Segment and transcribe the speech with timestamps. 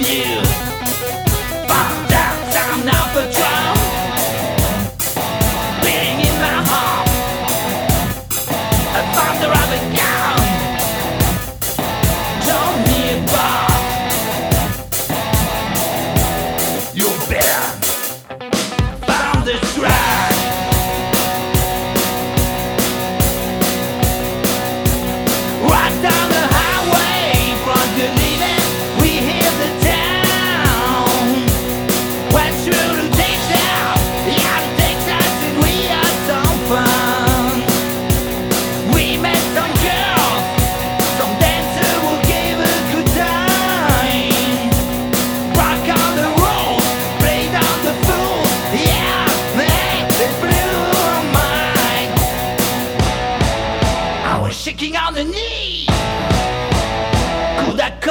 [0.00, 0.51] You.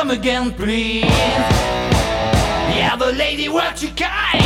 [0.09, 1.05] Again, please.
[2.73, 4.43] Yeah, the lady, what you kind?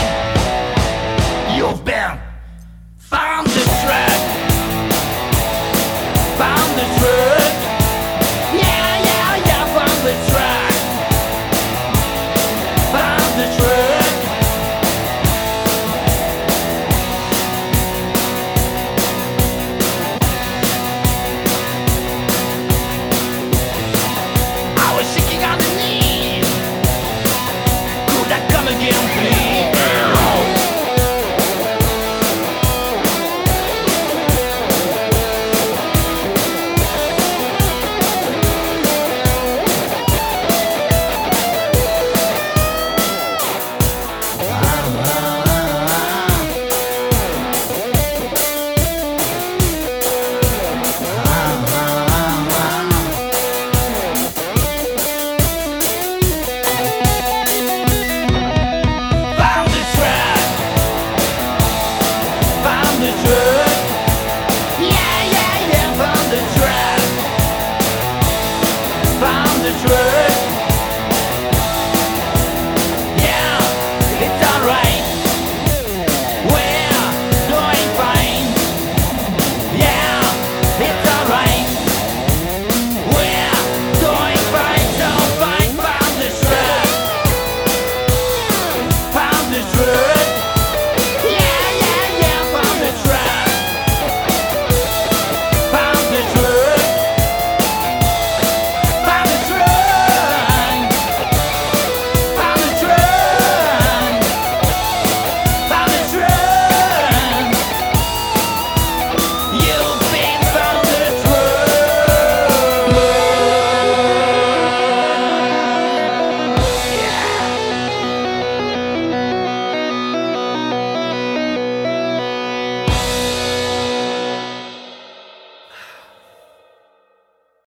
[1.55, 2.19] You've been
[2.97, 3.61] found the
[69.87, 70.14] swear